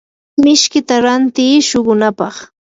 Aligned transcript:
mishkita 0.43 0.95
rantiiy 1.03 1.59
shuqunapaq. 1.69 2.35